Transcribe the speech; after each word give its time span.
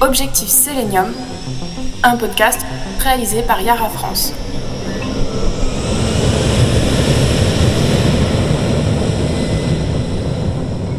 Objectif 0.00 0.48
Selenium, 0.48 1.06
un 2.02 2.16
podcast 2.16 2.64
réalisé 3.00 3.42
par 3.42 3.60
Yara 3.60 3.88
France. 3.88 4.32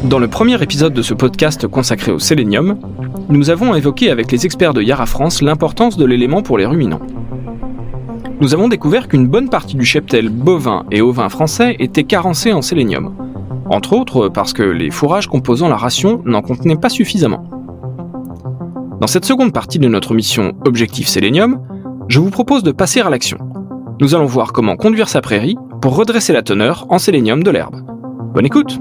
Dans 0.04 0.20
le 0.20 0.28
premier 0.28 0.62
épisode 0.62 0.94
de 0.94 1.02
ce 1.02 1.14
podcast 1.14 1.68
consacré 1.68 2.12
au 2.12 2.20
sélénium, 2.20 2.78
nous 3.30 3.50
avons 3.50 3.76
évoqué 3.76 4.12
avec 4.12 4.32
les 4.32 4.46
experts 4.46 4.74
de 4.74 4.82
Yara 4.82 5.06
France 5.06 5.42
l'importance 5.42 5.98
de 5.98 6.06
l'élément 6.06 6.42
pour 6.42 6.58
les 6.58 6.66
ruminants. 6.66 7.02
Nous 8.42 8.54
avons 8.54 8.70
découvert 8.70 9.10
qu'une 9.10 9.28
bonne 9.28 9.50
partie 9.50 9.76
du 9.76 9.84
cheptel 9.84 10.30
bovin 10.30 10.86
et 10.92 11.02
ovin 11.02 11.28
français 11.28 11.76
était 11.80 12.06
carencé 12.06 12.54
en 12.54 12.62
sélénium, 12.62 13.14
entre 13.70 13.92
autres 13.92 14.30
parce 14.30 14.54
que 14.54 14.64
les 14.64 14.92
fourrages 14.92 15.28
composant 15.28 15.68
la 15.68 15.76
ration 15.76 16.22
n'en 16.24 16.42
contenaient 16.42 16.78
pas 16.78 16.88
suffisamment. 16.88 17.44
Dans 19.02 19.08
cette 19.08 19.26
seconde 19.26 19.52
partie 19.52 19.78
de 19.78 19.90
notre 19.90 20.14
mission 20.14 20.54
Objectif 20.66 21.10
Sélénium, 21.10 21.62
je 22.08 22.22
vous 22.22 22.30
propose 22.30 22.64
de 22.64 22.72
passer 22.72 23.02
à 23.02 23.10
l'action. 23.10 23.40
Nous 24.00 24.16
allons 24.16 24.26
voir 24.26 24.54
comment 24.54 24.78
conduire 24.78 25.10
sa 25.10 25.20
prairie 25.20 25.58
pour 25.82 25.98
redresser 25.98 26.32
la 26.32 26.42
teneur 26.42 26.86
en 26.88 26.98
sélénium 26.98 27.44
de 27.44 27.52
l'herbe. 27.52 27.82
Bonne 28.34 28.46
écoute 28.46 28.80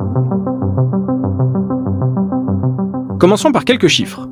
Commençons 3.18 3.50
par 3.50 3.64
quelques 3.64 3.88
chiffres. 3.88 4.28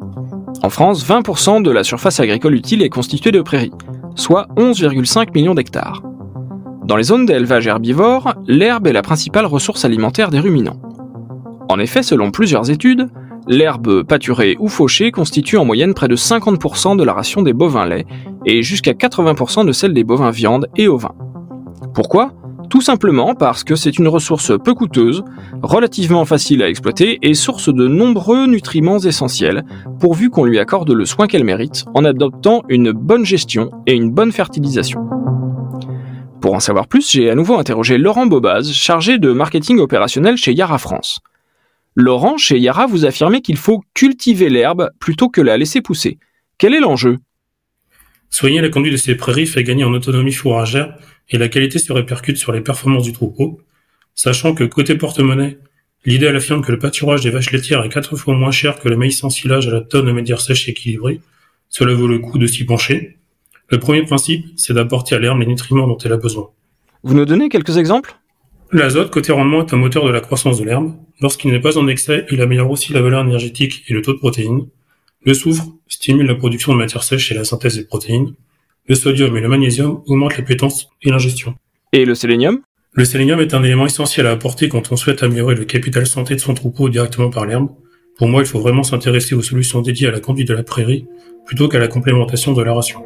En 0.62 0.70
France, 0.70 1.04
20% 1.04 1.62
de 1.62 1.70
la 1.72 1.82
surface 1.82 2.20
agricole 2.20 2.54
utile 2.54 2.82
est 2.82 2.88
constituée 2.88 3.32
de 3.32 3.42
prairies, 3.42 3.72
soit 4.16 4.48
11,5 4.56 5.32
millions 5.34 5.54
d'hectares. 5.54 6.02
Dans 6.84 6.96
les 6.96 7.04
zones 7.04 7.26
d'élevage 7.26 7.66
herbivore, 7.66 8.34
l'herbe 8.46 8.88
est 8.88 8.92
la 8.92 9.02
principale 9.02 9.46
ressource 9.46 9.84
alimentaire 9.84 10.30
des 10.30 10.40
ruminants. 10.40 10.80
En 11.68 11.78
effet, 11.78 12.02
selon 12.02 12.30
plusieurs 12.30 12.70
études, 12.70 13.08
L'herbe 13.48 14.02
pâturée 14.02 14.56
ou 14.58 14.68
fauchée 14.68 15.12
constitue 15.12 15.56
en 15.56 15.64
moyenne 15.64 15.94
près 15.94 16.08
de 16.08 16.16
50% 16.16 16.96
de 16.96 17.04
la 17.04 17.12
ration 17.12 17.42
des 17.42 17.52
bovins 17.52 17.86
lait 17.86 18.04
et 18.44 18.62
jusqu'à 18.62 18.92
80% 18.92 19.64
de 19.64 19.70
celle 19.70 19.94
des 19.94 20.02
bovins 20.02 20.32
viande 20.32 20.68
et 20.76 20.88
ovins. 20.88 21.14
Pourquoi? 21.94 22.32
Tout 22.68 22.80
simplement 22.80 23.34
parce 23.34 23.64
que 23.64 23.76
c'est 23.76 23.98
une 23.98 24.08
ressource 24.08 24.52
peu 24.62 24.74
coûteuse, 24.74 25.22
relativement 25.62 26.24
facile 26.24 26.62
à 26.62 26.68
exploiter 26.68 27.18
et 27.22 27.34
source 27.34 27.72
de 27.72 27.86
nombreux 27.86 28.46
nutriments 28.46 28.98
essentiels, 28.98 29.64
pourvu 30.00 30.30
qu'on 30.30 30.44
lui 30.44 30.58
accorde 30.58 30.90
le 30.90 31.04
soin 31.04 31.26
qu'elle 31.26 31.44
mérite 31.44 31.84
en 31.94 32.04
adoptant 32.04 32.62
une 32.68 32.92
bonne 32.92 33.24
gestion 33.24 33.70
et 33.86 33.94
une 33.94 34.10
bonne 34.10 34.32
fertilisation. 34.32 35.06
Pour 36.40 36.54
en 36.54 36.60
savoir 36.60 36.86
plus, 36.86 37.10
j'ai 37.10 37.30
à 37.30 37.34
nouveau 37.34 37.56
interrogé 37.56 37.98
Laurent 37.98 38.26
Bobaz, 38.26 38.70
chargé 38.70 39.18
de 39.18 39.32
marketing 39.32 39.78
opérationnel 39.78 40.36
chez 40.36 40.52
Yara 40.52 40.78
France. 40.78 41.20
Laurent, 41.94 42.36
chez 42.36 42.58
Yara, 42.58 42.86
vous 42.86 43.06
affirmez 43.06 43.40
qu'il 43.40 43.56
faut 43.56 43.82
cultiver 43.94 44.50
l'herbe 44.50 44.90
plutôt 45.00 45.28
que 45.28 45.40
la 45.40 45.56
laisser 45.56 45.80
pousser. 45.80 46.18
Quel 46.58 46.74
est 46.74 46.80
l'enjeu? 46.80 47.18
Soigner 48.30 48.60
la 48.60 48.68
conduite 48.68 48.92
de 48.92 48.98
ces 48.98 49.14
prairies 49.14 49.46
fait 49.46 49.64
gagner 49.64 49.84
en 49.84 49.92
autonomie 49.92 50.32
fourragère 50.32 50.96
et 51.30 51.38
la 51.38 51.48
qualité 51.48 51.78
se 51.78 51.92
répercute 51.92 52.36
sur 52.36 52.52
les 52.52 52.60
performances 52.60 53.04
du 53.04 53.12
troupeau, 53.12 53.60
sachant 54.14 54.54
que 54.54 54.64
côté 54.64 54.96
porte-monnaie, 54.96 55.58
l'idéal 56.04 56.36
affirme 56.36 56.62
que 56.62 56.72
le 56.72 56.78
pâturage 56.78 57.22
des 57.22 57.30
vaches 57.30 57.50
laitières 57.52 57.84
est 57.84 57.88
quatre 57.88 58.16
fois 58.16 58.34
moins 58.34 58.50
cher 58.50 58.78
que 58.78 58.88
le 58.88 58.96
maïs 58.96 59.22
en 59.24 59.30
silage 59.30 59.68
à 59.68 59.72
la 59.72 59.80
tonne 59.80 60.06
de 60.06 60.12
médière 60.12 60.40
sèche 60.40 60.68
équilibrée. 60.68 61.20
Cela 61.68 61.94
vaut 61.94 62.06
le 62.06 62.18
coup 62.18 62.38
de 62.38 62.46
s'y 62.46 62.64
pencher. 62.64 63.18
Le 63.68 63.78
premier 63.78 64.02
principe, 64.02 64.46
c'est 64.56 64.72
d'apporter 64.72 65.16
à 65.16 65.18
l'herbe 65.18 65.40
les 65.40 65.46
nutriments 65.46 65.88
dont 65.88 65.98
elle 65.98 66.12
a 66.12 66.16
besoin. 66.16 66.50
Vous 67.02 67.14
nous 67.14 67.24
donnez 67.24 67.48
quelques 67.48 67.76
exemples? 67.76 68.16
L'azote, 68.72 69.10
côté 69.10 69.32
rendement, 69.32 69.64
est 69.64 69.72
un 69.72 69.76
moteur 69.76 70.04
de 70.04 70.10
la 70.10 70.20
croissance 70.20 70.58
de 70.58 70.64
l'herbe. 70.64 70.92
Lorsqu'il 71.20 71.50
n'est 71.50 71.60
pas 71.60 71.78
en 71.78 71.86
excès, 71.88 72.26
il 72.30 72.40
améliore 72.40 72.70
aussi 72.70 72.92
la 72.92 73.00
valeur 73.00 73.24
énergétique 73.24 73.84
et 73.88 73.92
le 73.92 74.02
taux 74.02 74.12
de 74.12 74.18
protéines. 74.18 74.66
Le 75.26 75.34
soufre 75.34 75.66
stimule 75.88 76.28
la 76.28 76.36
production 76.36 76.72
de 76.72 76.78
matières 76.78 77.02
sèches 77.02 77.32
et 77.32 77.34
la 77.34 77.42
synthèse 77.42 77.74
des 77.74 77.84
protéines. 77.84 78.34
Le 78.86 78.94
sodium 78.94 79.36
et 79.36 79.40
le 79.40 79.48
magnésium 79.48 80.02
augmentent 80.06 80.36
l'appétence 80.36 80.88
et 81.02 81.10
l'ingestion. 81.10 81.56
Et 81.92 82.04
le 82.04 82.14
sélénium? 82.14 82.60
Le 82.92 83.04
sélénium 83.04 83.40
est 83.40 83.52
un 83.52 83.64
élément 83.64 83.86
essentiel 83.86 84.28
à 84.28 84.30
apporter 84.30 84.68
quand 84.68 84.92
on 84.92 84.96
souhaite 84.96 85.24
améliorer 85.24 85.56
le 85.56 85.64
capital 85.64 86.06
santé 86.06 86.36
de 86.36 86.40
son 86.40 86.54
troupeau 86.54 86.88
directement 86.88 87.28
par 87.28 87.44
l'herbe. 87.44 87.70
Pour 88.16 88.28
moi, 88.28 88.42
il 88.42 88.46
faut 88.46 88.60
vraiment 88.60 88.84
s'intéresser 88.84 89.34
aux 89.34 89.42
solutions 89.42 89.82
dédiées 89.82 90.06
à 90.06 90.12
la 90.12 90.20
conduite 90.20 90.46
de 90.46 90.54
la 90.54 90.62
prairie 90.62 91.08
plutôt 91.44 91.66
qu'à 91.66 91.80
la 91.80 91.88
complémentation 91.88 92.52
de 92.52 92.62
la 92.62 92.72
ration. 92.72 93.04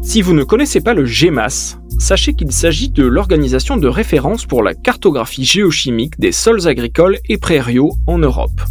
Si 0.00 0.22
vous 0.22 0.32
ne 0.32 0.42
connaissez 0.42 0.80
pas 0.80 0.94
le 0.94 1.04
GEMAS, 1.04 1.79
sachez 2.00 2.32
qu'il 2.32 2.50
s'agit 2.50 2.88
de 2.88 3.04
l'organisation 3.04 3.76
de 3.76 3.86
référence 3.86 4.46
pour 4.46 4.62
la 4.62 4.74
cartographie 4.74 5.44
géochimique 5.44 6.18
des 6.18 6.32
sols 6.32 6.66
agricoles 6.66 7.18
et 7.28 7.36
prairiaux 7.36 7.92
en 8.06 8.18
Europe. 8.18 8.62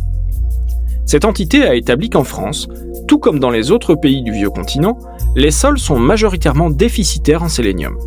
Cette 1.06 1.26
entité 1.26 1.64
a 1.64 1.76
établi 1.76 2.10
qu'en 2.10 2.24
France, 2.24 2.68
tout 3.08 3.20
comme 3.20 3.40
dans 3.40 3.52
les 3.52 3.72
autres 3.72 3.96
pays 3.96 4.24
du 4.24 4.32
vieux 4.32 4.50
continent, 4.50 4.98
les 5.36 5.52
sols 5.52 5.80
sont 5.80 6.00
majoritairement 6.00 6.70
déficitaires 6.70 7.44
en 7.44 7.50
sélénium. 7.50 7.98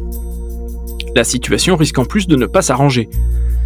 La 1.15 1.25
situation 1.25 1.77
risque 1.77 1.99
en 1.99 2.05
plus 2.05 2.27
de 2.27 2.37
ne 2.37 2.47
pas 2.47 2.63
s'arranger. 2.63 3.09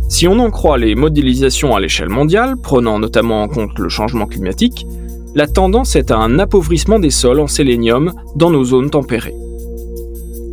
Si 0.08 0.28
on 0.28 0.38
en 0.38 0.50
croit 0.50 0.78
les 0.78 0.94
modélisations 0.94 1.74
à 1.74 1.80
l'échelle 1.80 2.08
mondiale, 2.08 2.56
prenant 2.62 2.98
notamment 2.98 3.42
en 3.42 3.48
compte 3.48 3.78
le 3.78 3.88
changement 3.88 4.26
climatique, 4.26 4.86
la 5.34 5.46
tendance 5.46 5.96
est 5.96 6.10
à 6.10 6.18
un 6.18 6.38
appauvrissement 6.38 6.98
des 6.98 7.10
sols 7.10 7.40
en 7.40 7.46
sélénium 7.46 8.12
dans 8.36 8.50
nos 8.50 8.64
zones 8.64 8.90
tempérées. 8.90 9.34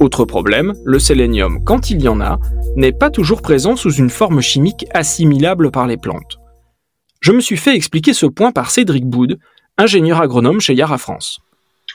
Autre 0.04 0.26
problème, 0.26 0.74
le 0.84 1.00
sélénium, 1.00 1.64
quand 1.64 1.90
il 1.90 2.02
y 2.02 2.10
en 2.10 2.20
a, 2.20 2.38
n'est 2.76 2.92
pas 2.92 3.10
toujours 3.10 3.42
présent 3.42 3.78
sous 3.78 3.94
une 3.94 4.10
forme 4.10 4.42
chimique 4.42 4.86
assimilable 4.94 5.72
par 5.72 5.88
les 5.88 5.96
plantes. 5.96 6.40
Je 7.22 7.32
me 7.32 7.40
suis 7.40 7.56
fait 7.56 7.74
expliquer 7.74 8.12
ce 8.12 8.26
point 8.26 8.52
par 8.52 8.70
Cédric 8.70 9.06
Boud, 9.06 9.40
ingénieur 9.78 10.20
agronome 10.20 10.60
chez 10.60 10.74
Yara 10.74 10.98
France. 10.98 11.40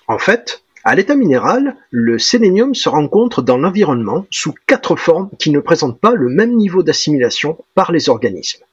En 0.06 0.16
fait, 0.16 0.62
à 0.84 0.94
l'état 0.94 1.16
minéral, 1.16 1.76
le 1.90 2.18
sélénium 2.18 2.74
se 2.74 2.88
rencontre 2.88 3.42
dans 3.42 3.58
l'environnement 3.58 4.24
sous 4.30 4.54
quatre 4.66 4.96
formes 4.96 5.28
qui 5.38 5.50
ne 5.50 5.60
présentent 5.60 6.00
pas 6.00 6.14
le 6.14 6.30
même 6.30 6.56
niveau 6.56 6.82
d'assimilation 6.82 7.58
par 7.74 7.92
les 7.92 8.08
organismes. 8.08 8.64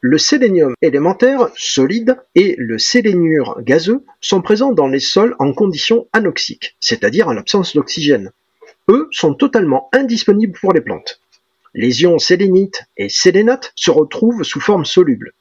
Le 0.00 0.16
sélénium 0.16 0.74
élémentaire 0.80 1.48
solide 1.56 2.18
et 2.36 2.54
le 2.56 2.78
sélénure 2.78 3.60
gazeux 3.62 4.04
sont 4.20 4.42
présents 4.42 4.70
dans 4.70 4.86
les 4.86 5.00
sols 5.00 5.34
en 5.40 5.52
conditions 5.52 6.06
anoxiques, 6.12 6.76
c'est-à-dire 6.78 7.26
en 7.26 7.32
l'absence 7.32 7.74
d'oxygène. 7.74 8.30
Eux 8.88 9.08
sont 9.10 9.34
totalement 9.34 9.88
indisponibles 9.92 10.56
pour 10.56 10.72
les 10.72 10.80
plantes. 10.80 11.20
Les 11.74 12.02
ions 12.02 12.20
sélénite 12.20 12.84
et 12.96 13.08
sélénate 13.08 13.72
se 13.74 13.90
retrouvent 13.90 14.44
sous 14.44 14.60
forme 14.60 14.84
soluble. 14.84 15.32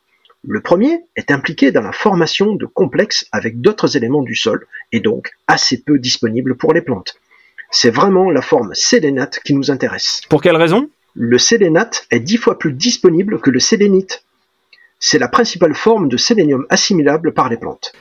Le 0.43 0.61
premier 0.61 1.01
est 1.15 1.29
impliqué 1.29 1.71
dans 1.71 1.81
la 1.81 1.91
formation 1.91 2.55
de 2.55 2.65
complexes 2.65 3.27
avec 3.31 3.61
d'autres 3.61 3.95
éléments 3.95 4.23
du 4.23 4.35
sol 4.35 4.65
et 4.91 5.01
donc 5.01 5.33
assez 5.45 5.83
peu 5.83 5.99
disponible 5.99 6.57
pour 6.57 6.73
les 6.73 6.81
plantes. 6.81 7.19
C'est 7.69 7.91
vraiment 7.91 8.31
la 8.31 8.41
forme 8.41 8.73
sélénate 8.73 9.39
qui 9.43 9.53
nous 9.53 9.69
intéresse. 9.69 10.21
Pour 10.29 10.41
quelle 10.41 10.55
raison? 10.55 10.89
Le 11.13 11.37
sélénate 11.37 12.07
est 12.09 12.19
dix 12.19 12.37
fois 12.37 12.57
plus 12.57 12.73
disponible 12.73 13.39
que 13.39 13.51
le 13.51 13.59
sélénite, 13.59 14.23
c'est 14.99 15.19
la 15.19 15.27
principale 15.27 15.75
forme 15.75 16.09
de 16.09 16.17
sélénium 16.17 16.65
assimilable 16.69 17.33
par 17.33 17.49
les 17.49 17.57
plantes. 17.57 17.93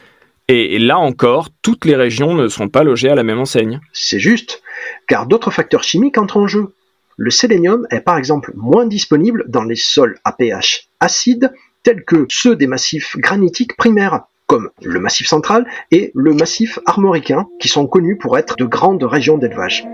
Et 0.48 0.78
là 0.78 0.98
encore, 0.98 1.48
toutes 1.60 1.84
les 1.84 1.96
régions 1.96 2.34
ne 2.34 2.46
sont 2.46 2.68
pas 2.68 2.84
logées 2.84 3.08
à 3.08 3.16
la 3.16 3.24
même 3.24 3.40
enseigne. 3.40 3.80
C'est 3.92 4.20
juste, 4.20 4.62
car 5.08 5.26
d'autres 5.26 5.50
facteurs 5.50 5.82
chimiques 5.82 6.18
entrent 6.18 6.36
en 6.36 6.46
jeu. 6.46 6.72
Le 7.16 7.30
sélénium 7.30 7.86
est 7.90 8.00
par 8.00 8.16
exemple 8.16 8.52
moins 8.54 8.86
disponible 8.86 9.44
dans 9.48 9.64
les 9.64 9.74
sols 9.74 10.18
à 10.24 10.32
pH 10.32 10.88
acide, 11.00 11.52
tels 11.82 12.04
que 12.04 12.26
ceux 12.30 12.54
des 12.54 12.68
massifs 12.68 13.16
granitiques 13.16 13.76
primaires, 13.76 14.22
comme 14.46 14.70
le 14.82 15.00
massif 15.00 15.26
central 15.26 15.66
et 15.90 16.12
le 16.14 16.32
massif 16.32 16.78
armoricain, 16.86 17.46
qui 17.58 17.68
sont 17.68 17.88
connus 17.88 18.16
pour 18.16 18.38
être 18.38 18.54
de 18.56 18.64
grandes 18.64 19.02
régions 19.02 19.38
d'élevage. 19.38 19.84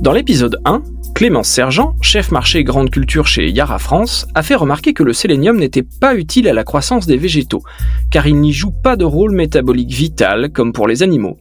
Dans 0.00 0.12
l'épisode 0.12 0.60
1, 0.64 0.82
Clémence 1.14 1.48
Sergent, 1.48 1.94
chef 2.02 2.32
marché 2.32 2.64
grande 2.64 2.90
culture 2.90 3.28
chez 3.28 3.48
Yara 3.48 3.78
France, 3.78 4.26
a 4.34 4.42
fait 4.42 4.56
remarquer 4.56 4.94
que 4.94 5.04
le 5.04 5.12
sélénium 5.12 5.56
n'était 5.56 5.84
pas 5.84 6.16
utile 6.16 6.48
à 6.48 6.52
la 6.52 6.64
croissance 6.64 7.06
des 7.06 7.16
végétaux, 7.16 7.62
car 8.10 8.26
il 8.26 8.40
n'y 8.40 8.52
joue 8.52 8.72
pas 8.72 8.96
de 8.96 9.04
rôle 9.04 9.30
métabolique 9.30 9.92
vital 9.92 10.50
comme 10.50 10.72
pour 10.72 10.88
les 10.88 11.04
animaux. 11.04 11.38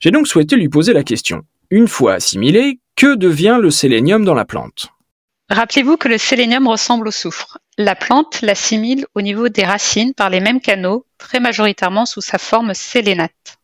J'ai 0.00 0.10
donc 0.10 0.26
souhaité 0.26 0.56
lui 0.56 0.68
poser 0.68 0.92
la 0.92 1.04
question. 1.04 1.42
Une 1.70 1.86
fois 1.86 2.14
assimilé, 2.14 2.80
que 2.96 3.14
devient 3.14 3.58
le 3.62 3.70
sélénium 3.70 4.24
dans 4.24 4.34
la 4.34 4.44
plante? 4.44 4.88
Rappelez-vous 5.50 5.96
que 5.96 6.08
le 6.08 6.18
sélénium 6.18 6.66
ressemble 6.66 7.06
au 7.06 7.12
soufre. 7.12 7.58
La 7.78 7.94
plante 7.94 8.42
l'assimile 8.42 9.06
au 9.14 9.22
niveau 9.22 9.48
des 9.48 9.64
racines 9.64 10.14
par 10.14 10.30
les 10.30 10.40
mêmes 10.40 10.60
canaux, 10.60 11.06
très 11.16 11.38
majoritairement 11.38 12.06
sous 12.06 12.22
sa 12.22 12.38
forme 12.38 12.74
sélénate. 12.74 13.58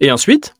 Et 0.00 0.10
ensuite? 0.10 0.54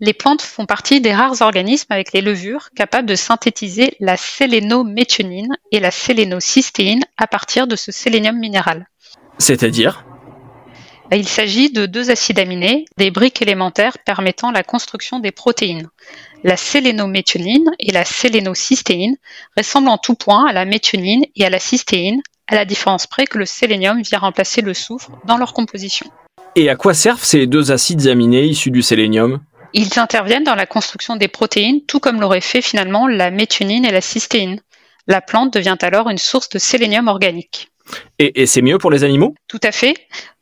Les 0.00 0.12
plantes 0.12 0.42
font 0.42 0.66
partie 0.66 1.00
des 1.00 1.14
rares 1.14 1.40
organismes 1.40 1.92
avec 1.92 2.12
les 2.12 2.20
levures 2.20 2.70
capables 2.76 3.08
de 3.08 3.14
synthétiser 3.14 3.96
la 3.98 4.16
sélénométhionine 4.16 5.56
et 5.72 5.80
la 5.80 5.90
sélénocystéine 5.90 7.02
à 7.16 7.26
partir 7.26 7.66
de 7.66 7.76
ce 7.76 7.92
sélénium 7.92 8.38
minéral. 8.38 8.88
C'est-à-dire? 9.38 10.04
Bah, 11.10 11.16
Il 11.16 11.26
s'agit 11.28 11.70
de 11.70 11.86
deux 11.86 12.10
acides 12.10 12.38
aminés, 12.38 12.84
des 12.98 13.10
briques 13.10 13.40
élémentaires 13.40 13.96
permettant 14.04 14.50
la 14.50 14.62
construction 14.62 15.18
des 15.18 15.30
protéines. 15.30 15.88
La 16.44 16.56
sélénométhionine 16.56 17.70
et 17.78 17.92
la 17.92 18.04
sélénocystéine 18.04 19.16
ressemblent 19.56 19.88
en 19.88 19.98
tout 19.98 20.14
point 20.14 20.46
à 20.46 20.52
la 20.52 20.66
méthionine 20.66 21.24
et 21.36 21.46
à 21.46 21.50
la 21.50 21.58
cystéine, 21.58 22.20
à 22.48 22.54
la 22.54 22.64
différence 22.64 23.06
près 23.06 23.24
que 23.24 23.38
le 23.38 23.46
sélénium 23.46 24.02
vient 24.02 24.18
remplacer 24.18 24.60
le 24.60 24.74
soufre 24.74 25.10
dans 25.24 25.38
leur 25.38 25.54
composition. 25.54 26.06
Et 26.54 26.68
à 26.68 26.76
quoi 26.76 26.92
servent 26.92 27.24
ces 27.24 27.46
deux 27.46 27.72
acides 27.72 28.06
aminés 28.06 28.44
issus 28.44 28.70
du 28.70 28.82
sélénium? 28.82 29.40
Ils 29.78 29.98
interviennent 29.98 30.42
dans 30.42 30.54
la 30.54 30.64
construction 30.64 31.16
des 31.16 31.28
protéines, 31.28 31.84
tout 31.84 32.00
comme 32.00 32.18
l'auraient 32.18 32.40
fait 32.40 32.62
finalement 32.62 33.06
la 33.06 33.30
méthionine 33.30 33.84
et 33.84 33.92
la 33.92 34.00
cystéine. 34.00 34.62
La 35.06 35.20
plante 35.20 35.52
devient 35.52 35.76
alors 35.82 36.08
une 36.08 36.16
source 36.16 36.48
de 36.48 36.58
sélénium 36.58 37.08
organique. 37.08 37.68
Et, 38.18 38.40
et 38.40 38.46
c'est 38.46 38.62
mieux 38.62 38.78
pour 38.78 38.90
les 38.90 39.04
animaux? 39.04 39.34
Tout 39.48 39.60
à 39.62 39.72
fait. 39.72 39.94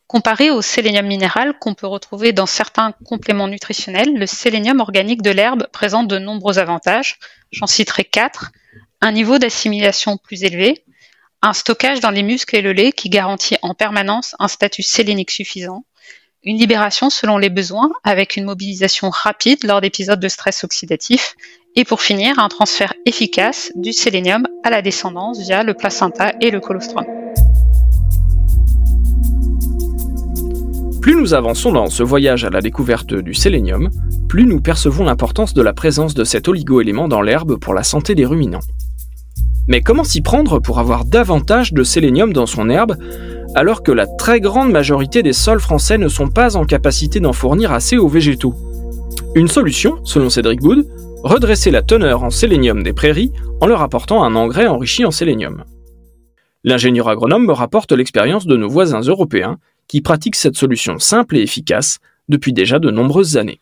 Comparé 0.06 0.50
au 0.50 0.62
sélénium 0.62 1.06
minéral 1.06 1.58
qu'on 1.58 1.74
peut 1.74 1.88
retrouver 1.88 2.32
dans 2.32 2.46
certains 2.46 2.92
compléments 3.04 3.48
nutritionnels, 3.48 4.14
le 4.14 4.26
sélénium 4.26 4.78
organique 4.78 5.20
de 5.20 5.32
l'herbe 5.32 5.66
présente 5.72 6.06
de 6.06 6.20
nombreux 6.20 6.60
avantages. 6.60 7.18
J'en 7.50 7.66
citerai 7.66 8.04
quatre. 8.04 8.52
Un 9.00 9.10
niveau 9.10 9.38
d'assimilation 9.38 10.16
plus 10.16 10.44
élevé, 10.44 10.84
un 11.42 11.54
stockage 11.54 11.98
dans 11.98 12.10
les 12.10 12.22
muscles 12.22 12.54
et 12.54 12.62
le 12.62 12.72
lait 12.72 12.92
qui 12.92 13.08
garantit 13.08 13.56
en 13.62 13.74
permanence 13.74 14.36
un 14.38 14.46
statut 14.46 14.84
sélénique 14.84 15.32
suffisant, 15.32 15.84
une 16.44 16.58
libération 16.58 17.08
selon 17.10 17.38
les 17.38 17.48
besoins 17.48 17.90
avec 18.04 18.36
une 18.36 18.44
mobilisation 18.44 19.08
rapide 19.10 19.64
lors 19.64 19.80
d'épisodes 19.80 20.20
de 20.20 20.28
stress 20.28 20.62
oxydatif 20.62 21.36
et 21.74 21.84
pour 21.84 22.02
finir 22.02 22.38
un 22.38 22.48
transfert 22.48 22.92
efficace 23.06 23.72
du 23.74 23.92
sélénium 23.92 24.46
à 24.62 24.70
la 24.70 24.82
descendance 24.82 25.40
via 25.40 25.62
le 25.62 25.74
placenta 25.74 26.32
et 26.40 26.50
le 26.50 26.60
colostrum. 26.60 27.04
Plus 31.00 31.16
nous 31.16 31.34
avançons 31.34 31.72
dans 31.72 31.90
ce 31.90 32.02
voyage 32.02 32.44
à 32.44 32.50
la 32.50 32.60
découverte 32.60 33.12
du 33.12 33.34
sélénium, 33.34 33.90
plus 34.28 34.46
nous 34.46 34.60
percevons 34.60 35.04
l'importance 35.04 35.52
de 35.52 35.62
la 35.62 35.72
présence 35.72 36.14
de 36.14 36.24
cet 36.24 36.48
oligoélément 36.48 37.08
dans 37.08 37.20
l'herbe 37.20 37.58
pour 37.58 37.74
la 37.74 37.82
santé 37.82 38.14
des 38.14 38.24
ruminants. 38.24 38.60
Mais 39.66 39.80
comment 39.80 40.04
s'y 40.04 40.20
prendre 40.20 40.58
pour 40.58 40.78
avoir 40.78 41.04
davantage 41.04 41.72
de 41.72 41.82
sélénium 41.82 42.32
dans 42.32 42.46
son 42.46 42.68
herbe 42.68 42.96
alors 43.54 43.82
que 43.82 43.92
la 43.92 44.06
très 44.06 44.40
grande 44.40 44.70
majorité 44.70 45.22
des 45.22 45.32
sols 45.32 45.60
français 45.60 45.96
ne 45.96 46.08
sont 46.08 46.28
pas 46.28 46.56
en 46.56 46.64
capacité 46.64 47.20
d'en 47.20 47.32
fournir 47.32 47.72
assez 47.72 47.96
aux 47.96 48.08
végétaux? 48.08 48.54
Une 49.34 49.48
solution, 49.48 49.98
selon 50.04 50.28
Cédric 50.28 50.60
Boud, 50.60 50.86
redresser 51.22 51.70
la 51.70 51.82
teneur 51.82 52.22
en 52.22 52.30
sélénium 52.30 52.82
des 52.82 52.92
prairies 52.92 53.32
en 53.60 53.66
leur 53.66 53.80
apportant 53.80 54.22
un 54.22 54.34
engrais 54.34 54.66
enrichi 54.66 55.04
en 55.04 55.10
sélénium. 55.10 55.64
L'ingénieur 56.62 57.08
agronome 57.08 57.46
me 57.46 57.52
rapporte 57.52 57.92
l'expérience 57.92 58.46
de 58.46 58.56
nos 58.56 58.68
voisins 58.68 59.00
européens 59.00 59.58
qui 59.88 60.02
pratiquent 60.02 60.36
cette 60.36 60.56
solution 60.56 60.98
simple 60.98 61.36
et 61.36 61.42
efficace 61.42 61.98
depuis 62.28 62.52
déjà 62.52 62.78
de 62.78 62.90
nombreuses 62.90 63.36
années. 63.36 63.60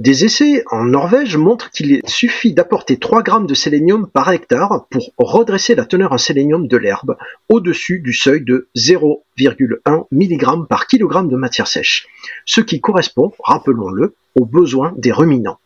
Des 0.00 0.24
essais 0.24 0.64
en 0.70 0.84
Norvège 0.84 1.36
montrent 1.36 1.70
qu'il 1.70 2.00
suffit 2.06 2.54
d'apporter 2.54 2.96
3 2.96 3.22
grammes 3.22 3.46
de 3.46 3.52
sélénium 3.52 4.08
par 4.08 4.32
hectare 4.32 4.86
pour 4.88 5.12
redresser 5.18 5.74
la 5.74 5.84
teneur 5.84 6.12
en 6.12 6.16
sélénium 6.16 6.66
de 6.66 6.78
l'herbe 6.78 7.18
au-dessus 7.50 8.00
du 8.00 8.14
seuil 8.14 8.40
de 8.40 8.68
0,1 8.78 10.06
mg 10.10 10.66
par 10.66 10.86
kg 10.86 11.28
de 11.28 11.36
matière 11.36 11.66
sèche, 11.66 12.06
ce 12.46 12.62
qui 12.62 12.80
correspond, 12.80 13.32
rappelons-le, 13.44 14.14
aux 14.36 14.46
besoins 14.46 14.94
des 14.96 15.12
ruminants. 15.12 15.58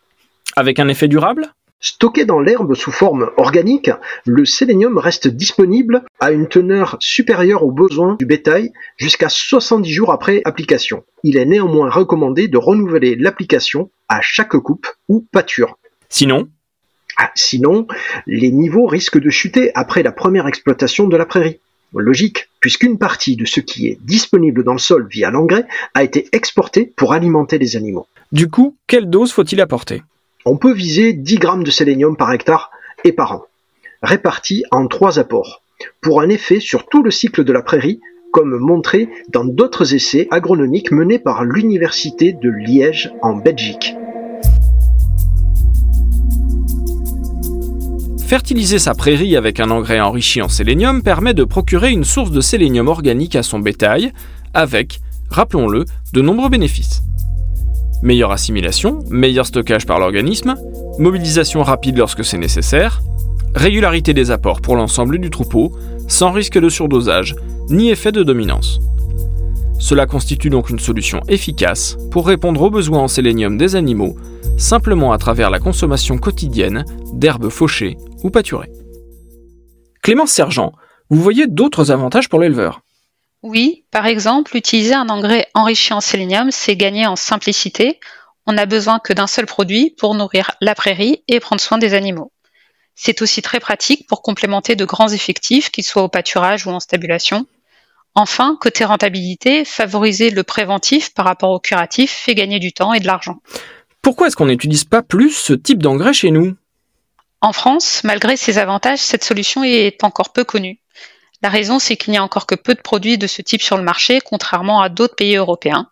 Avec 0.56 0.80
un 0.80 0.88
effet 0.88 1.06
durable? 1.06 1.54
Stocké 1.84 2.24
dans 2.24 2.40
l'herbe 2.40 2.74
sous 2.74 2.90
forme 2.90 3.30
organique, 3.36 3.90
le 4.24 4.46
sélénium 4.46 4.96
reste 4.96 5.28
disponible 5.28 6.02
à 6.18 6.32
une 6.32 6.48
teneur 6.48 6.96
supérieure 6.98 7.62
aux 7.62 7.72
besoins 7.72 8.16
du 8.18 8.24
bétail 8.24 8.72
jusqu'à 8.96 9.28
70 9.28 9.92
jours 9.92 10.10
après 10.10 10.40
application. 10.46 11.04
Il 11.24 11.36
est 11.36 11.44
néanmoins 11.44 11.90
recommandé 11.90 12.48
de 12.48 12.56
renouveler 12.56 13.16
l'application 13.16 13.90
à 14.08 14.20
chaque 14.22 14.56
coupe 14.56 14.86
ou 15.10 15.26
pâture. 15.30 15.76
Sinon 16.08 16.48
ah, 17.18 17.30
Sinon, 17.34 17.86
les 18.26 18.50
niveaux 18.50 18.86
risquent 18.86 19.20
de 19.20 19.28
chuter 19.28 19.70
après 19.74 20.02
la 20.02 20.12
première 20.12 20.46
exploitation 20.46 21.06
de 21.06 21.18
la 21.18 21.26
prairie. 21.26 21.60
Logique, 21.92 22.48
puisqu'une 22.60 22.96
partie 22.96 23.36
de 23.36 23.44
ce 23.44 23.60
qui 23.60 23.88
est 23.88 23.98
disponible 24.00 24.64
dans 24.64 24.72
le 24.72 24.78
sol 24.78 25.06
via 25.10 25.30
l'engrais 25.30 25.66
a 25.92 26.02
été 26.02 26.30
exportée 26.32 26.94
pour 26.96 27.12
alimenter 27.12 27.58
les 27.58 27.76
animaux. 27.76 28.06
Du 28.32 28.48
coup, 28.48 28.74
quelle 28.86 29.10
dose 29.10 29.32
faut-il 29.32 29.60
apporter? 29.60 30.02
On 30.44 30.56
peut 30.56 30.72
viser 30.72 31.12
10 31.12 31.36
grammes 31.36 31.64
de 31.64 31.70
sélénium 31.70 32.16
par 32.16 32.32
hectare 32.32 32.70
et 33.04 33.12
par 33.12 33.32
an, 33.32 33.44
répartis 34.02 34.64
en 34.70 34.86
trois 34.86 35.18
apports, 35.18 35.62
pour 36.00 36.20
un 36.20 36.28
effet 36.28 36.60
sur 36.60 36.86
tout 36.86 37.02
le 37.02 37.10
cycle 37.10 37.44
de 37.44 37.52
la 37.52 37.62
prairie, 37.62 38.00
comme 38.32 38.58
montré 38.58 39.08
dans 39.28 39.44
d'autres 39.44 39.94
essais 39.94 40.26
agronomiques 40.30 40.90
menés 40.90 41.18
par 41.18 41.44
l'Université 41.44 42.32
de 42.32 42.50
Liège 42.50 43.12
en 43.22 43.36
Belgique. 43.36 43.94
Fertiliser 48.26 48.78
sa 48.78 48.94
prairie 48.94 49.36
avec 49.36 49.60
un 49.60 49.70
engrais 49.70 50.00
enrichi 50.00 50.42
en 50.42 50.48
sélénium 50.48 51.02
permet 51.02 51.34
de 51.34 51.44
procurer 51.44 51.90
une 51.90 52.04
source 52.04 52.32
de 52.32 52.40
sélénium 52.40 52.88
organique 52.88 53.36
à 53.36 53.42
son 53.42 53.60
bétail, 53.60 54.12
avec, 54.52 55.00
rappelons-le, 55.30 55.84
de 56.12 56.20
nombreux 56.20 56.48
bénéfices 56.48 57.02
meilleure 58.04 58.30
assimilation, 58.30 59.00
meilleur 59.10 59.46
stockage 59.46 59.86
par 59.86 59.98
l'organisme, 59.98 60.54
mobilisation 60.98 61.62
rapide 61.62 61.98
lorsque 61.98 62.24
c'est 62.24 62.38
nécessaire, 62.38 63.00
régularité 63.54 64.14
des 64.14 64.30
apports 64.30 64.60
pour 64.60 64.76
l'ensemble 64.76 65.18
du 65.18 65.30
troupeau, 65.30 65.72
sans 66.06 66.30
risque 66.30 66.58
de 66.58 66.68
surdosage, 66.68 67.34
ni 67.70 67.90
effet 67.90 68.12
de 68.12 68.22
dominance. 68.22 68.78
Cela 69.80 70.06
constitue 70.06 70.50
donc 70.50 70.70
une 70.70 70.78
solution 70.78 71.20
efficace 71.28 71.96
pour 72.10 72.26
répondre 72.26 72.62
aux 72.62 72.70
besoins 72.70 73.00
en 73.00 73.08
sélénium 73.08 73.56
des 73.56 73.74
animaux, 73.74 74.16
simplement 74.56 75.12
à 75.12 75.18
travers 75.18 75.50
la 75.50 75.58
consommation 75.58 76.18
quotidienne 76.18 76.84
d'herbes 77.12 77.48
fauchées 77.48 77.96
ou 78.22 78.30
pâturées. 78.30 78.70
Clémence 80.02 80.30
Sergent, 80.30 80.72
vous 81.10 81.20
voyez 81.20 81.46
d'autres 81.46 81.90
avantages 81.90 82.28
pour 82.28 82.40
l'éleveur? 82.40 82.82
Oui, 83.44 83.84
par 83.90 84.06
exemple, 84.06 84.56
utiliser 84.56 84.94
un 84.94 85.10
engrais 85.10 85.48
enrichi 85.52 85.92
en 85.92 86.00
sélénium, 86.00 86.50
c'est 86.50 86.76
gagner 86.76 87.06
en 87.06 87.14
simplicité. 87.14 88.00
On 88.46 88.54
n'a 88.54 88.64
besoin 88.64 89.00
que 89.00 89.12
d'un 89.12 89.26
seul 89.26 89.44
produit 89.44 89.94
pour 89.98 90.14
nourrir 90.14 90.52
la 90.62 90.74
prairie 90.74 91.22
et 91.28 91.40
prendre 91.40 91.60
soin 91.60 91.76
des 91.76 91.92
animaux. 91.92 92.32
C'est 92.94 93.20
aussi 93.20 93.42
très 93.42 93.60
pratique 93.60 94.06
pour 94.08 94.22
complémenter 94.22 94.76
de 94.76 94.84
grands 94.86 95.10
effectifs, 95.10 95.68
qu'ils 95.68 95.84
soient 95.84 96.04
au 96.04 96.08
pâturage 96.08 96.66
ou 96.66 96.70
en 96.70 96.80
stabulation. 96.80 97.44
Enfin, 98.14 98.56
côté 98.62 98.86
rentabilité, 98.86 99.66
favoriser 99.66 100.30
le 100.30 100.42
préventif 100.42 101.12
par 101.12 101.26
rapport 101.26 101.50
au 101.50 101.60
curatif 101.60 102.12
fait 102.12 102.34
gagner 102.34 102.60
du 102.60 102.72
temps 102.72 102.94
et 102.94 103.00
de 103.00 103.06
l'argent. 103.06 103.42
Pourquoi 104.00 104.28
est-ce 104.28 104.36
qu'on 104.36 104.46
n'utilise 104.46 104.84
pas 104.84 105.02
plus 105.02 105.32
ce 105.32 105.52
type 105.52 105.82
d'engrais 105.82 106.14
chez 106.14 106.30
nous? 106.30 106.56
En 107.42 107.52
France, 107.52 108.04
malgré 108.04 108.38
ses 108.38 108.56
avantages, 108.56 109.00
cette 109.00 109.24
solution 109.24 109.64
est 109.64 110.02
encore 110.02 110.32
peu 110.32 110.44
connue. 110.44 110.80
La 111.44 111.50
raison, 111.50 111.78
c'est 111.78 111.96
qu'il 111.96 112.12
n'y 112.12 112.16
a 112.16 112.24
encore 112.24 112.46
que 112.46 112.54
peu 112.54 112.74
de 112.74 112.80
produits 112.80 113.18
de 113.18 113.26
ce 113.26 113.42
type 113.42 113.60
sur 113.60 113.76
le 113.76 113.82
marché, 113.82 114.18
contrairement 114.24 114.80
à 114.80 114.88
d'autres 114.88 115.14
pays 115.14 115.36
européens. 115.36 115.90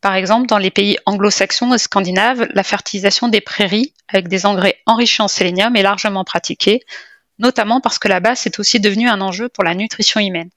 Par 0.00 0.16
exemple, 0.16 0.48
dans 0.48 0.58
les 0.58 0.72
pays 0.72 0.98
anglo-saxons 1.06 1.72
et 1.72 1.78
scandinaves, 1.78 2.48
la 2.52 2.64
fertilisation 2.64 3.28
des 3.28 3.40
prairies 3.40 3.94
avec 4.08 4.26
des 4.26 4.44
engrais 4.44 4.80
enrichis 4.86 5.22
en 5.22 5.28
sélénium 5.28 5.76
est 5.76 5.84
largement 5.84 6.24
pratiquée, 6.24 6.80
notamment 7.38 7.80
parce 7.80 8.00
que 8.00 8.08
là-bas, 8.08 8.34
c'est 8.34 8.58
aussi 8.58 8.80
devenu 8.80 9.08
un 9.08 9.20
enjeu 9.20 9.48
pour 9.48 9.62
la 9.62 9.76
nutrition 9.76 10.18
humaine. 10.18 10.50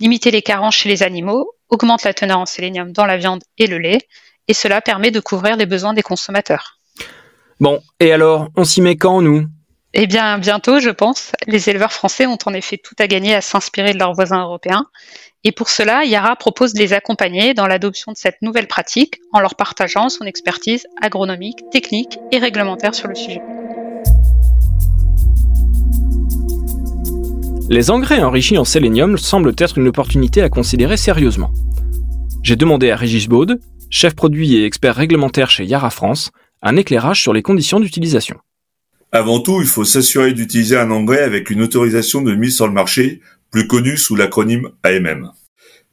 Limiter 0.00 0.30
les 0.30 0.40
carences 0.40 0.76
chez 0.76 0.88
les 0.88 1.02
animaux 1.02 1.52
augmente 1.68 2.02
la 2.04 2.14
teneur 2.14 2.38
en 2.38 2.46
sélénium 2.46 2.92
dans 2.92 3.04
la 3.04 3.18
viande 3.18 3.44
et 3.58 3.66
le 3.66 3.76
lait, 3.76 4.08
et 4.48 4.54
cela 4.54 4.80
permet 4.80 5.10
de 5.10 5.20
couvrir 5.20 5.58
les 5.58 5.66
besoins 5.66 5.92
des 5.92 6.00
consommateurs. 6.00 6.78
Bon, 7.60 7.82
et 8.00 8.10
alors, 8.10 8.48
on 8.56 8.64
s'y 8.64 8.80
met 8.80 8.96
quand, 8.96 9.20
nous? 9.20 9.46
Eh 9.98 10.06
bien, 10.06 10.38
bientôt, 10.38 10.78
je 10.78 10.90
pense. 10.90 11.32
Les 11.46 11.70
éleveurs 11.70 11.92
français 11.92 12.26
ont 12.26 12.36
en 12.44 12.52
effet 12.52 12.76
tout 12.76 12.94
à 12.98 13.06
gagner 13.06 13.34
à 13.34 13.40
s'inspirer 13.40 13.94
de 13.94 13.98
leurs 13.98 14.12
voisins 14.12 14.42
européens. 14.42 14.84
Et 15.42 15.52
pour 15.52 15.70
cela, 15.70 16.04
Yara 16.04 16.36
propose 16.36 16.74
de 16.74 16.80
les 16.80 16.92
accompagner 16.92 17.54
dans 17.54 17.66
l'adoption 17.66 18.12
de 18.12 18.16
cette 18.18 18.42
nouvelle 18.42 18.66
pratique 18.66 19.20
en 19.32 19.40
leur 19.40 19.54
partageant 19.54 20.10
son 20.10 20.26
expertise 20.26 20.86
agronomique, 21.00 21.60
technique 21.72 22.18
et 22.30 22.36
réglementaire 22.36 22.94
sur 22.94 23.08
le 23.08 23.14
sujet. 23.14 23.40
Les 27.70 27.90
engrais 27.90 28.22
enrichis 28.22 28.58
en 28.58 28.64
sélénium 28.64 29.16
semblent 29.16 29.54
être 29.56 29.78
une 29.78 29.88
opportunité 29.88 30.42
à 30.42 30.50
considérer 30.50 30.98
sérieusement. 30.98 31.52
J'ai 32.42 32.56
demandé 32.56 32.90
à 32.90 32.96
Régis 32.96 33.28
Baud, 33.28 33.58
chef 33.88 34.14
produit 34.14 34.56
et 34.56 34.66
expert 34.66 34.94
réglementaire 34.94 35.48
chez 35.48 35.64
Yara 35.64 35.88
France, 35.88 36.32
un 36.60 36.76
éclairage 36.76 37.22
sur 37.22 37.32
les 37.32 37.42
conditions 37.42 37.80
d'utilisation. 37.80 38.36
Avant 39.12 39.40
tout, 39.40 39.60
il 39.60 39.68
faut 39.68 39.84
s'assurer 39.84 40.32
d'utiliser 40.32 40.76
un 40.76 40.90
engrais 40.90 41.22
avec 41.22 41.50
une 41.50 41.62
autorisation 41.62 42.22
de 42.22 42.34
mise 42.34 42.56
sur 42.56 42.66
le 42.66 42.72
marché, 42.72 43.20
plus 43.50 43.66
connue 43.66 43.96
sous 43.96 44.16
l'acronyme 44.16 44.70
AMM. 44.82 45.30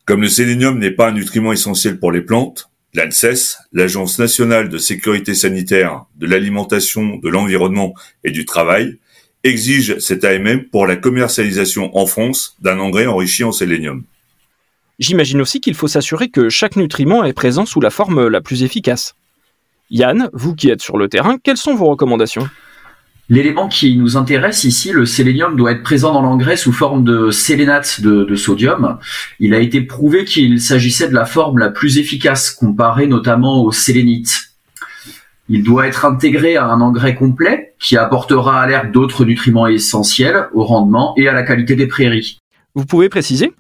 Comme 0.05 0.21
le 0.21 0.29
sélénium 0.29 0.79
n'est 0.79 0.91
pas 0.91 1.09
un 1.09 1.13
nutriment 1.13 1.53
essentiel 1.53 1.99
pour 1.99 2.11
les 2.11 2.21
plantes, 2.21 2.69
l'ANSES, 2.93 3.57
l'Agence 3.71 4.19
nationale 4.19 4.67
de 4.69 4.77
sécurité 4.77 5.33
sanitaire, 5.33 6.05
de 6.15 6.27
l'alimentation, 6.27 7.17
de 7.17 7.29
l'environnement 7.29 7.93
et 8.23 8.31
du 8.31 8.45
travail, 8.45 8.97
exige 9.43 9.99
cet 9.99 10.23
AMM 10.23 10.65
pour 10.65 10.87
la 10.87 10.95
commercialisation 10.95 11.95
en 11.97 12.05
France 12.05 12.55
d'un 12.61 12.79
engrais 12.79 13.05
enrichi 13.05 13.43
en 13.43 13.51
sélénium. 13.51 14.03
J'imagine 14.99 15.41
aussi 15.41 15.59
qu'il 15.59 15.75
faut 15.75 15.87
s'assurer 15.87 16.29
que 16.29 16.49
chaque 16.49 16.75
nutriment 16.75 17.23
est 17.23 17.33
présent 17.33 17.65
sous 17.65 17.81
la 17.81 17.89
forme 17.89 18.27
la 18.27 18.41
plus 18.41 18.63
efficace. 18.63 19.15
Yann, 19.89 20.29
vous 20.33 20.55
qui 20.55 20.69
êtes 20.69 20.81
sur 20.81 20.97
le 20.97 21.09
terrain, 21.09 21.37
quelles 21.41 21.57
sont 21.57 21.75
vos 21.75 21.85
recommandations? 21.85 22.47
L'élément 23.29 23.69
qui 23.69 23.95
nous 23.95 24.17
intéresse 24.17 24.65
ici, 24.65 24.91
le 24.91 25.05
sélénium, 25.05 25.55
doit 25.55 25.71
être 25.71 25.83
présent 25.83 26.13
dans 26.13 26.21
l'engrais 26.21 26.57
sous 26.57 26.73
forme 26.73 27.05
de 27.05 27.31
sélénate 27.31 28.01
de, 28.01 28.35
sodium. 28.35 28.97
Il 29.39 29.53
a 29.53 29.59
été 29.59 29.81
prouvé 29.81 30.25
qu'il 30.25 30.59
s'agissait 30.59 31.07
de 31.07 31.13
la 31.13 31.25
forme 31.25 31.57
la 31.57 31.69
plus 31.69 31.97
efficace 31.97 32.51
comparée 32.51 33.07
notamment 33.07 33.63
au 33.63 33.71
sélénite. 33.71 34.49
Il 35.47 35.63
doit 35.63 35.87
être 35.87 36.05
intégré 36.05 36.57
à 36.57 36.65
un 36.65 36.81
engrais 36.81 37.15
complet 37.15 37.73
qui 37.79 37.97
apportera 37.97 38.61
à 38.61 38.67
l'herbe 38.67 38.91
d'autres 38.91 39.23
nutriments 39.25 39.67
essentiels 39.67 40.47
au 40.53 40.63
rendement 40.63 41.13
et 41.17 41.27
à 41.27 41.33
la 41.33 41.43
qualité 41.43 41.75
des 41.75 41.87
prairies. 41.87 42.39
Vous 42.75 42.85
pouvez 42.85 43.07
préciser? 43.07 43.53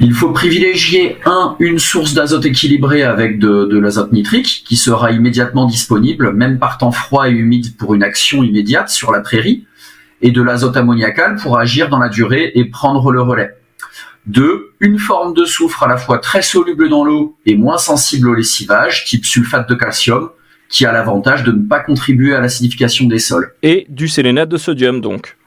Il 0.00 0.14
faut 0.14 0.30
privilégier 0.30 1.16
un, 1.24 1.56
une 1.58 1.78
source 1.78 2.14
d'azote 2.14 2.46
équilibrée 2.46 3.02
avec 3.02 3.38
de, 3.38 3.64
de 3.64 3.78
l'azote 3.78 4.12
nitrique 4.12 4.64
qui 4.66 4.76
sera 4.76 5.10
immédiatement 5.10 5.66
disponible, 5.66 6.32
même 6.32 6.58
par 6.58 6.78
temps 6.78 6.92
froid 6.92 7.28
et 7.28 7.32
humide 7.32 7.76
pour 7.76 7.94
une 7.94 8.04
action 8.04 8.44
immédiate 8.44 8.90
sur 8.90 9.10
la 9.10 9.20
prairie, 9.20 9.66
et 10.22 10.30
de 10.30 10.42
l'azote 10.42 10.76
ammoniacal 10.76 11.36
pour 11.36 11.58
agir 11.58 11.88
dans 11.88 11.98
la 11.98 12.08
durée 12.08 12.52
et 12.54 12.64
prendre 12.64 13.10
le 13.10 13.22
relais. 13.22 13.54
Deux, 14.26 14.72
une 14.80 14.98
forme 14.98 15.32
de 15.32 15.44
soufre 15.44 15.84
à 15.84 15.88
la 15.88 15.96
fois 15.96 16.18
très 16.18 16.42
soluble 16.42 16.88
dans 16.88 17.02
l'eau 17.02 17.36
et 17.46 17.56
moins 17.56 17.78
sensible 17.78 18.28
au 18.28 18.34
lessivage, 18.34 19.06
type 19.06 19.24
sulfate 19.24 19.68
de 19.68 19.74
calcium, 19.74 20.28
qui 20.68 20.84
a 20.84 20.92
l'avantage 20.92 21.44
de 21.44 21.52
ne 21.52 21.66
pas 21.66 21.80
contribuer 21.80 22.34
à 22.34 22.40
l'acidification 22.40 23.06
des 23.06 23.20
sols. 23.20 23.54
Et 23.62 23.86
du 23.88 24.06
sélénate 24.06 24.50
de 24.50 24.58
sodium 24.58 25.00
donc. 25.00 25.37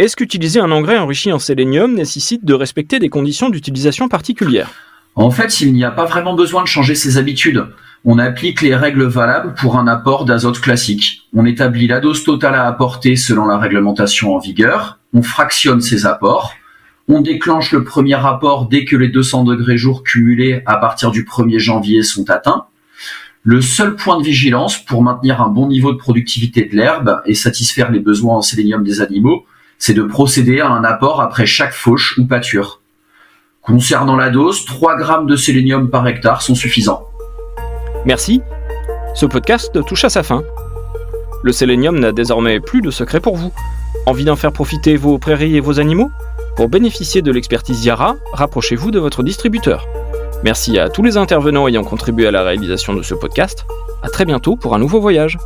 Est-ce 0.00 0.16
qu'utiliser 0.16 0.60
un 0.60 0.70
engrais 0.70 0.96
enrichi 0.96 1.30
en 1.30 1.38
sélénium 1.38 1.92
nécessite 1.92 2.42
de 2.42 2.54
respecter 2.54 2.98
des 2.98 3.10
conditions 3.10 3.50
d'utilisation 3.50 4.08
particulières? 4.08 4.70
En 5.14 5.30
fait, 5.30 5.60
il 5.60 5.74
n'y 5.74 5.84
a 5.84 5.90
pas 5.90 6.06
vraiment 6.06 6.34
besoin 6.34 6.62
de 6.62 6.68
changer 6.68 6.94
ses 6.94 7.18
habitudes. 7.18 7.66
On 8.06 8.18
applique 8.18 8.62
les 8.62 8.74
règles 8.74 9.04
valables 9.04 9.52
pour 9.52 9.76
un 9.76 9.86
apport 9.86 10.24
d'azote 10.24 10.58
classique. 10.58 11.28
On 11.36 11.44
établit 11.44 11.86
la 11.86 12.00
dose 12.00 12.24
totale 12.24 12.54
à 12.54 12.66
apporter 12.66 13.14
selon 13.14 13.44
la 13.44 13.58
réglementation 13.58 14.34
en 14.34 14.38
vigueur. 14.38 14.98
On 15.12 15.20
fractionne 15.20 15.82
ses 15.82 16.06
apports. 16.06 16.54
On 17.06 17.20
déclenche 17.20 17.70
le 17.72 17.84
premier 17.84 18.14
apport 18.14 18.68
dès 18.68 18.86
que 18.86 18.96
les 18.96 19.08
200 19.08 19.44
degrés 19.44 19.76
jour 19.76 20.02
cumulés 20.02 20.62
à 20.64 20.78
partir 20.78 21.10
du 21.10 21.24
1er 21.24 21.58
janvier 21.58 22.02
sont 22.02 22.30
atteints. 22.30 22.64
Le 23.42 23.60
seul 23.60 23.96
point 23.96 24.18
de 24.18 24.24
vigilance 24.24 24.78
pour 24.78 25.02
maintenir 25.02 25.42
un 25.42 25.48
bon 25.48 25.68
niveau 25.68 25.92
de 25.92 25.98
productivité 25.98 26.64
de 26.64 26.74
l'herbe 26.74 27.20
et 27.26 27.34
satisfaire 27.34 27.90
les 27.90 28.00
besoins 28.00 28.36
en 28.36 28.42
sélénium 28.42 28.82
des 28.82 29.02
animaux, 29.02 29.44
c'est 29.80 29.94
de 29.94 30.02
procéder 30.02 30.60
à 30.60 30.68
un 30.68 30.84
apport 30.84 31.20
après 31.20 31.46
chaque 31.46 31.72
fauche 31.72 32.16
ou 32.18 32.26
pâture. 32.26 32.80
Concernant 33.62 34.14
la 34.14 34.30
dose, 34.30 34.64
3 34.66 34.96
grammes 34.96 35.26
de 35.26 35.36
sélénium 35.36 35.90
par 35.90 36.06
hectare 36.06 36.42
sont 36.42 36.54
suffisants. 36.54 37.02
Merci. 38.04 38.42
Ce 39.14 39.26
podcast 39.26 39.84
touche 39.86 40.04
à 40.04 40.10
sa 40.10 40.22
fin. 40.22 40.42
Le 41.42 41.52
sélénium 41.52 41.98
n'a 41.98 42.12
désormais 42.12 42.60
plus 42.60 42.82
de 42.82 42.90
secret 42.90 43.20
pour 43.20 43.36
vous. 43.36 43.52
Envie 44.06 44.24
d'en 44.24 44.36
faire 44.36 44.52
profiter 44.52 44.96
vos 44.96 45.18
prairies 45.18 45.56
et 45.56 45.60
vos 45.60 45.80
animaux? 45.80 46.10
Pour 46.56 46.68
bénéficier 46.68 47.22
de 47.22 47.32
l'expertise 47.32 47.84
Yara, 47.84 48.16
rapprochez-vous 48.34 48.90
de 48.90 48.98
votre 48.98 49.22
distributeur. 49.22 49.86
Merci 50.44 50.78
à 50.78 50.90
tous 50.90 51.02
les 51.02 51.16
intervenants 51.16 51.68
ayant 51.68 51.84
contribué 51.84 52.26
à 52.26 52.30
la 52.30 52.42
réalisation 52.42 52.92
de 52.92 53.02
ce 53.02 53.14
podcast. 53.14 53.64
À 54.02 54.08
très 54.08 54.26
bientôt 54.26 54.56
pour 54.56 54.74
un 54.74 54.78
nouveau 54.78 55.00
voyage. 55.00 55.38